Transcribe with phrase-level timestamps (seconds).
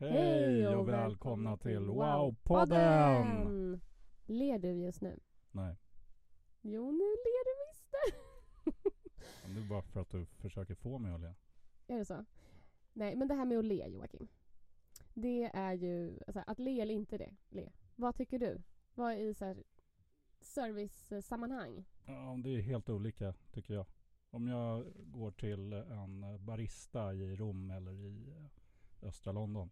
[0.00, 3.80] Hej och välkomna till Wow-podden!
[4.26, 5.20] Ler du just nu?
[5.50, 5.76] Nej,
[6.60, 7.86] Jo, nu ler du visst
[9.44, 11.34] men det är bara för att du försöker få mig att le.
[11.86, 12.24] Är det så?
[12.92, 14.28] Nej, men det här med att le Joakim.
[15.14, 17.72] Det är ju, alltså, att le eller inte det, le.
[17.96, 18.62] Vad tycker du?
[18.94, 19.62] Vad är i så här,
[20.40, 21.84] servicesammanhang?
[22.06, 23.86] Ja, det är helt olika tycker jag.
[24.30, 28.34] Om jag går till en barista i Rom eller i
[29.02, 29.70] östra London.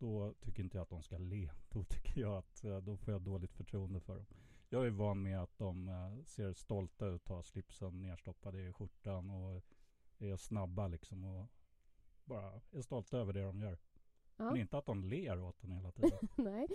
[0.00, 1.50] Då tycker inte jag att de ska le.
[1.68, 4.26] Då tycker jag att eh, då får jag dåligt förtroende för dem.
[4.68, 9.30] Jag är van med att de eh, ser stolta ut, har slipsen nerstoppad i skjortan
[9.30, 9.62] och
[10.18, 11.46] är snabba liksom och
[12.24, 13.78] bara är stolta över det de gör.
[14.36, 14.44] Ja.
[14.44, 16.18] Men inte att de ler åt en hela tiden.
[16.36, 16.66] Nej,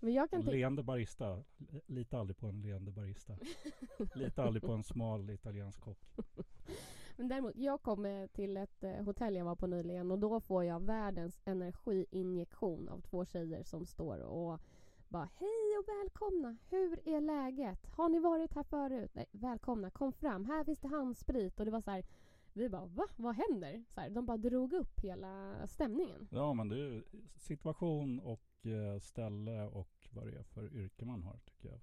[0.00, 1.44] men jag kan leende barista.
[1.86, 3.36] Lita aldrig på en leende barista.
[4.14, 5.98] Lita aldrig på en smal italiensk kock.
[7.20, 10.64] Men däremot, jag kommer till ett eh, hotell jag var på nyligen och då får
[10.64, 14.60] jag världens energiinjektion av två tjejer som står och
[15.08, 17.86] bara hej och välkomna, hur är läget?
[17.86, 19.10] Har ni varit här förut?
[19.14, 22.04] Nej, välkomna, kom fram, här finns det handsprit och det var så här
[22.52, 23.06] vi bara va?
[23.16, 23.84] Vad händer?
[23.88, 26.28] Så här, de bara drog upp hela stämningen.
[26.30, 27.02] Ja men det är ju
[27.36, 31.80] situation och eh, ställe och vad det är för yrke man har tycker jag.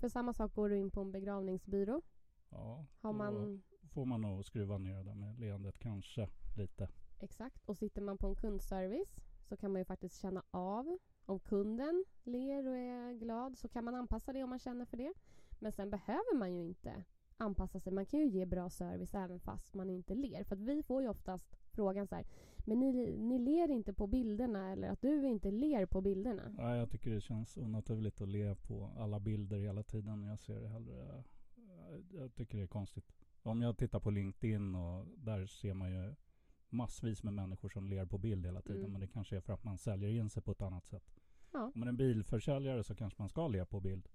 [0.00, 2.02] För samma sak går du in på en begravningsbyrå.
[2.54, 3.62] Ja, Har då man
[3.94, 6.88] får man nog skruva ner det där med leendet kanske lite.
[7.20, 7.64] Exakt.
[7.64, 9.16] Och sitter man på en kundservice
[9.48, 13.84] så kan man ju faktiskt känna av om kunden ler och är glad så kan
[13.84, 15.12] man anpassa det om man känner för det.
[15.58, 17.04] Men sen behöver man ju inte
[17.36, 17.92] anpassa sig.
[17.92, 20.44] Man kan ju ge bra service även fast man inte ler.
[20.44, 22.26] För att vi får ju oftast frågan så här,
[22.66, 26.54] men ni, ni ler inte på bilderna eller att du inte ler på bilderna.
[26.58, 30.22] Ja, jag tycker det känns onaturligt att le på alla bilder hela tiden.
[30.22, 31.24] Jag ser det hellre...
[32.10, 33.12] Jag tycker det är konstigt.
[33.42, 36.14] Om jag tittar på LinkedIn och där ser man ju
[36.68, 38.80] massvis med människor som ler på bild hela tiden.
[38.80, 38.92] Mm.
[38.92, 41.14] Men det kanske är för att man säljer in sig på ett annat sätt.
[41.52, 41.64] Ja.
[41.64, 44.08] Om man är en bilförsäljare så kanske man ska le på bild.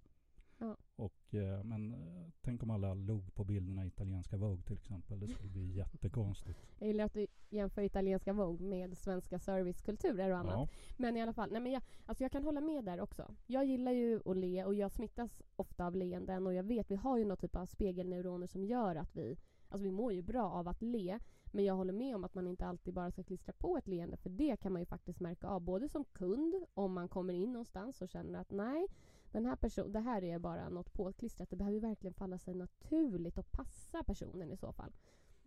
[0.60, 0.78] Ja.
[0.96, 5.20] Och, eh, men eh, tänk om alla log på bilderna i italienska Vogue till exempel.
[5.20, 6.60] Det skulle bli jättekonstigt.
[6.80, 10.54] Jag gillar att du jämför italienska Vogue med svenska servicekulturer och annat.
[10.54, 10.68] Ja,
[10.98, 13.36] Men i alla fall, nej men jag, alltså jag kan hålla med där också.
[13.48, 16.96] Jag gillar ju att le och jag smittas ofta av leenden och jag vet, vi
[16.96, 19.38] har ju någon typ av spegelneuroner som gör att vi,
[19.70, 21.20] alltså vi mår ju bra av att le.
[21.52, 24.18] Men jag håller med om att man inte alltid bara ska klistra på ett leende
[24.18, 27.54] för det kan man ju faktiskt märka av både som kund om man kommer in
[27.54, 28.88] någonstans och känner att nej,
[29.32, 31.50] den här personen, det här är bara något påklistrat.
[31.50, 34.94] Det behöver verkligen falla sig naturligt och passa personen i så fall.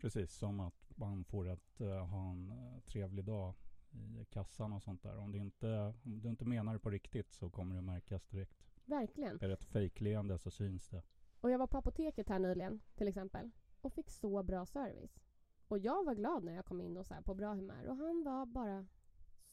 [0.00, 0.32] precis.
[0.32, 3.54] Som att man får att eh, ha en eh, trevlig dag
[3.92, 5.16] i kassan och sånt där.
[5.16, 8.64] Om, det inte, om du inte menar det på riktigt så kommer det märkas direkt.
[8.84, 9.38] Verkligen.
[9.40, 11.02] Är det ett fejkleende så syns det.
[11.40, 13.50] Och jag var på apoteket här nyligen till exempel
[13.80, 15.20] och fick så bra service.
[15.68, 17.96] Och jag var glad när jag kom in och så här på bra humör och
[17.96, 18.86] han var bara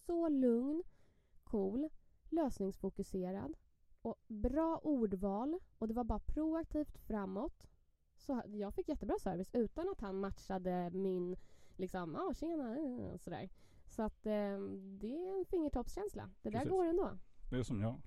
[0.05, 0.83] så lugn,
[1.43, 1.89] cool,
[2.29, 3.57] lösningsfokuserad
[4.01, 7.67] och bra ordval och det var bara proaktivt framåt.
[8.17, 11.35] Så jag fick jättebra service utan att han matchade min
[11.75, 13.49] liksom, ja ah, tjena, eh, sådär.
[13.87, 14.59] Så att eh,
[14.99, 16.29] det är en fingertoppskänsla.
[16.41, 16.71] Det där Precis.
[16.71, 17.17] går ändå.
[17.49, 18.01] Det är som jag.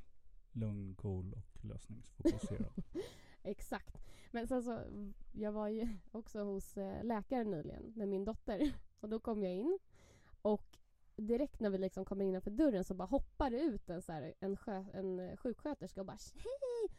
[0.53, 2.73] Lugn, cool och lösningsfokuserad.
[3.43, 3.99] Exakt.
[4.31, 4.81] Men sen så,
[5.33, 8.73] jag var ju också hos eh, läkaren nyligen med min dotter.
[9.01, 9.79] Och då kom jag in
[11.27, 14.35] direkt när vi liksom kommer innanför dörren så bara hoppar det ut en, så här,
[14.41, 16.97] en, sjö, en eh, sjuksköterska och bara Hej!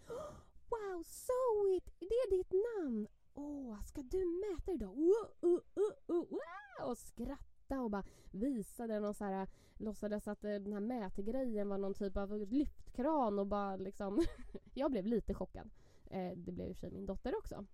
[0.69, 1.79] Wow, Zoe!
[1.99, 3.07] Det är ditt namn!
[3.33, 4.97] Åh, ska du mäta idag?
[4.97, 6.89] Uh, uh, uh, uh, wow!
[6.89, 9.47] Och skratta och bara visade någon så här
[9.77, 14.23] låtsades att eh, den här mätgrejen var någon typ av lyftkran och bara liksom
[14.73, 15.69] jag blev lite chockad.
[16.05, 17.65] Eh, det blev i och för sig min dotter också.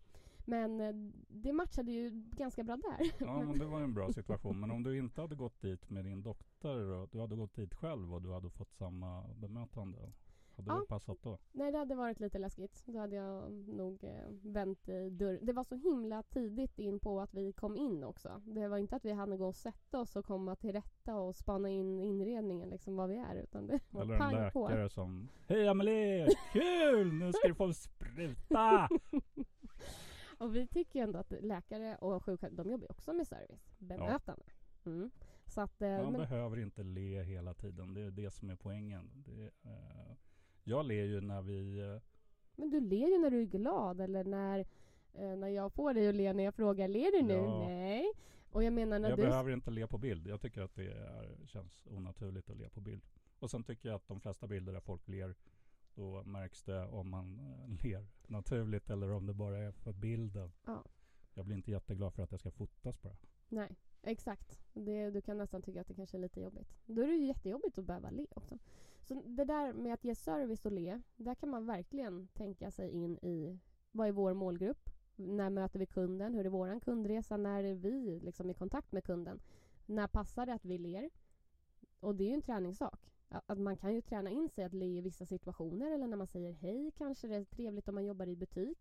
[0.49, 0.93] Men eh,
[1.27, 3.11] det matchade ju ganska bra där.
[3.19, 4.59] Ja, men det var en bra situation.
[4.59, 7.73] Men om du inte hade gått dit med din dotter och du hade gått dit
[7.73, 9.97] själv och du hade fått samma bemötande.
[10.55, 10.79] Hade Ja.
[10.79, 11.37] det passat då?
[11.51, 12.83] Nej, det hade varit lite läskigt.
[12.85, 15.45] Då hade jag nog eh, vänt i dörren.
[15.45, 18.41] Det var så himla tidigt in på att vi kom in också.
[18.45, 21.35] Det var inte att vi hann gå och sätta oss och komma till rätta och
[21.35, 23.35] spana in inredningen, liksom vad vi är.
[23.35, 24.67] Utan det var Eller en pang på.
[24.69, 26.27] läkare som Hej Amelie!
[26.53, 27.13] Kul!
[27.13, 28.89] Nu ska du få en spruta!
[30.39, 34.45] Och vi tycker ändå att läkare och sjuksköterskor, de jobbar ju också med service, bemötande.
[34.85, 35.11] Mm.
[35.45, 37.93] Så att, eh, Man men, behöver inte le hela tiden.
[37.93, 39.09] Det är det som är poängen.
[39.25, 40.15] Det, eh,
[40.63, 41.79] jag ler ju när vi...
[41.79, 42.01] Eh,
[42.55, 44.59] men du ler ju när du är glad eller när,
[45.13, 47.33] eh, när jag får dig att le när jag frågar, ler du nu?
[47.33, 47.67] Ja.
[47.67, 48.11] Nej.
[48.51, 49.23] Och jag menar när jag du...
[49.23, 50.27] behöver inte le på bild.
[50.27, 53.01] Jag tycker att det är, känns onaturligt att le på bild.
[53.39, 55.35] Och sen tycker jag att de flesta bilder där folk ler,
[55.95, 60.51] då märks det om man eh, ler naturligt eller om det bara är för bilden.
[60.65, 60.83] Ja.
[61.33, 63.17] Jag blir inte jätteglad för att jag ska fotas bara.
[63.49, 64.59] Nej, exakt.
[64.73, 66.77] Det, du kan nästan tycka att det kanske är lite jobbigt.
[66.85, 68.57] Då är det ju jättejobbigt att behöva le också.
[69.01, 72.89] Så det där med att ge service och le, där kan man verkligen tänka sig
[72.89, 73.59] in i
[73.91, 74.89] vad är vår målgrupp?
[75.15, 76.33] När möter vi kunden?
[76.33, 77.37] Hur är vår kundresa?
[77.37, 79.39] När är vi liksom i kontakt med kunden?
[79.85, 81.09] När passar det att vi ler?
[81.99, 83.11] Och det är ju en träningssak.
[83.29, 86.27] Att man kan ju träna in sig att le i vissa situationer eller när man
[86.27, 88.77] säger hej kanske det är trevligt om man jobbar i butik.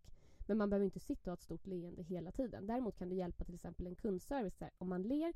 [0.47, 2.67] Men man behöver inte sitta och ha ett stort leende hela tiden.
[2.67, 4.57] Däremot kan det hjälpa till exempel en kundservice.
[4.57, 4.69] Där.
[4.77, 5.33] Om man ler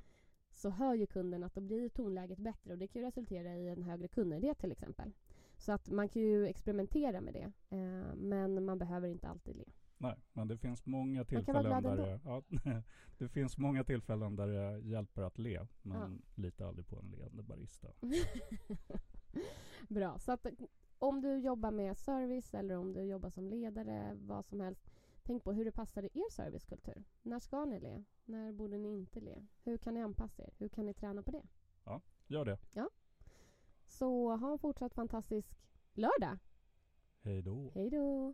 [0.51, 3.69] så hör ju kunden att då blir tonläget bättre och det kan ju resultera i
[3.69, 5.11] en högre kundnöjdhet till exempel.
[5.57, 7.75] Så att man kan ju experimentera med det.
[7.77, 9.65] Eh, men man behöver inte alltid le.
[10.03, 12.43] Nej, men det finns många tillfällen där det, ja,
[13.17, 15.67] det finns många tillfällen där det hjälper att le.
[15.81, 17.87] Men lita aldrig på en leende barista.
[19.89, 20.19] Bra.
[20.19, 20.47] Så att
[20.99, 24.89] om du jobbar med service eller om du jobbar som ledare, vad som helst.
[25.23, 27.03] Tänk på hur det passar i er servicekultur.
[27.21, 28.03] När ska ni le?
[28.25, 29.45] När borde ni inte le?
[29.63, 30.53] Hur kan ni anpassa er?
[30.57, 31.47] Hur kan ni träna på det?
[32.27, 32.57] Gör det.
[33.87, 35.47] Så ha en fortsatt fantastisk
[35.93, 36.37] lördag.
[37.21, 37.71] Hej då.
[37.75, 38.33] Hej då!